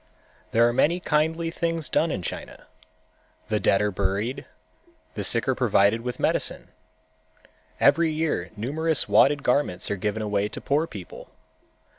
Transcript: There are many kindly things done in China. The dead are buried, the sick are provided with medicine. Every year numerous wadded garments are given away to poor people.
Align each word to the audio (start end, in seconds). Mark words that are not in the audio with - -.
There 0.49 0.67
are 0.67 0.73
many 0.73 0.99
kindly 0.99 1.51
things 1.51 1.87
done 1.87 2.09
in 2.09 2.23
China. 2.23 2.65
The 3.49 3.59
dead 3.59 3.83
are 3.83 3.91
buried, 3.91 4.47
the 5.13 5.23
sick 5.23 5.47
are 5.47 5.53
provided 5.53 6.01
with 6.01 6.19
medicine. 6.19 6.69
Every 7.79 8.11
year 8.11 8.49
numerous 8.57 9.07
wadded 9.07 9.43
garments 9.43 9.91
are 9.91 9.97
given 9.97 10.23
away 10.23 10.49
to 10.49 10.59
poor 10.59 10.87
people. 10.87 11.29